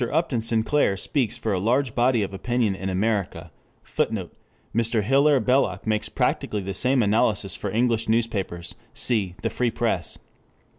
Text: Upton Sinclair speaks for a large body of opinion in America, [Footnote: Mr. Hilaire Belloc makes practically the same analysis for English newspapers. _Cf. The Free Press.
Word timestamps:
Upton 0.11 0.41
Sinclair 0.41 0.97
speaks 0.97 1.37
for 1.37 1.53
a 1.53 1.59
large 1.59 1.93
body 1.93 2.23
of 2.23 2.33
opinion 2.33 2.73
in 2.73 2.89
America, 2.89 3.51
[Footnote: 3.83 4.35
Mr. 4.75 5.03
Hilaire 5.03 5.39
Belloc 5.39 5.85
makes 5.85 6.09
practically 6.09 6.61
the 6.63 6.73
same 6.73 7.03
analysis 7.03 7.55
for 7.55 7.69
English 7.69 8.09
newspapers. 8.09 8.73
_Cf. 8.95 9.39
The 9.43 9.51
Free 9.51 9.69
Press. 9.69 10.17